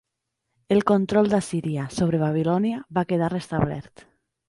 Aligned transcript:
El 0.75 0.81
control 0.91 1.29
d'Assíria 1.35 1.85
sobre 1.99 2.25
Babilònia 2.25 2.83
va 2.99 3.07
quedar 3.15 3.33
restablert. 3.39 4.09